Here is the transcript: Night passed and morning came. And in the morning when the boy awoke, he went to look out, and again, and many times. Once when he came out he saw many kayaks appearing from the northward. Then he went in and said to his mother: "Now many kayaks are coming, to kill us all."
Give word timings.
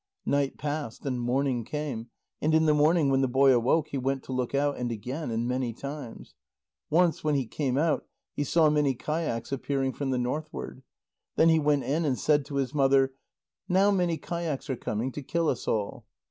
Night 0.25 0.57
passed 0.57 1.05
and 1.05 1.21
morning 1.21 1.63
came. 1.63 2.09
And 2.41 2.55
in 2.55 2.65
the 2.65 2.73
morning 2.73 3.11
when 3.11 3.21
the 3.21 3.27
boy 3.27 3.53
awoke, 3.53 3.89
he 3.89 3.99
went 3.99 4.23
to 4.23 4.31
look 4.33 4.55
out, 4.55 4.75
and 4.77 4.91
again, 4.91 5.29
and 5.29 5.47
many 5.47 5.73
times. 5.73 6.33
Once 6.89 7.23
when 7.23 7.35
he 7.35 7.45
came 7.45 7.77
out 7.77 8.07
he 8.33 8.43
saw 8.43 8.71
many 8.71 8.95
kayaks 8.95 9.51
appearing 9.51 9.93
from 9.93 10.09
the 10.09 10.17
northward. 10.17 10.81
Then 11.35 11.49
he 11.49 11.59
went 11.59 11.83
in 11.83 12.03
and 12.03 12.17
said 12.17 12.45
to 12.45 12.55
his 12.55 12.73
mother: 12.73 13.13
"Now 13.69 13.91
many 13.91 14.17
kayaks 14.17 14.71
are 14.71 14.75
coming, 14.75 15.11
to 15.11 15.21
kill 15.21 15.47
us 15.49 15.67
all." 15.67 16.07